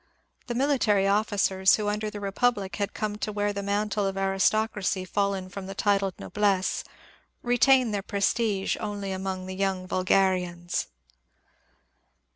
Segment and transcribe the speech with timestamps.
[0.47, 5.05] The military officers, who under the republic had come to wear the mantle of aristocracy
[5.05, 6.83] fallen from the titled noblesse^
[7.43, 10.87] retain their pres tige only among the young vulg; arians.